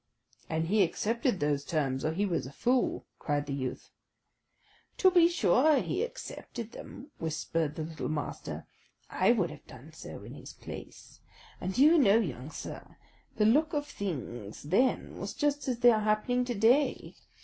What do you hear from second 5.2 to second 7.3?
sure he accepted them,"